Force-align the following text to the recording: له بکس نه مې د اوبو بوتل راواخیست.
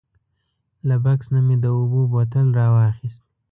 له 0.87 0.95
بکس 1.03 1.27
نه 1.33 1.39
مې 1.45 1.55
د 1.63 1.65
اوبو 1.77 2.01
بوتل 2.11 2.47
راواخیست. 2.59 3.23